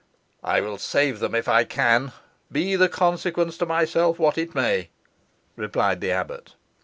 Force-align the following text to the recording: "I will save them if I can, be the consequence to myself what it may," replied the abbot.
"I 0.43 0.61
will 0.61 0.79
save 0.79 1.19
them 1.19 1.35
if 1.35 1.47
I 1.47 1.63
can, 1.63 2.11
be 2.51 2.75
the 2.75 2.89
consequence 2.89 3.55
to 3.59 3.67
myself 3.67 4.17
what 4.17 4.35
it 4.35 4.55
may," 4.55 4.89
replied 5.55 6.01
the 6.01 6.09
abbot. 6.11 6.55